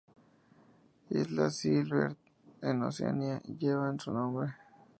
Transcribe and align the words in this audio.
Las 1.09 1.23
islas 1.29 1.61
Gilbert, 1.61 2.17
en 2.63 2.81
Oceanía, 2.81 3.39
llevan 3.43 3.99
su 3.99 4.11
nombre. 4.11 4.51